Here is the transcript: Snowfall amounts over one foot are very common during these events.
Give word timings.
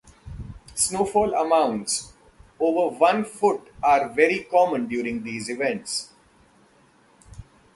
Snowfall 0.73 1.35
amounts 1.35 2.13
over 2.59 2.97
one 2.97 3.23
foot 3.23 3.71
are 3.83 4.09
very 4.11 4.39
common 4.49 4.87
during 4.87 5.21
these 5.21 5.47
events. 5.47 6.09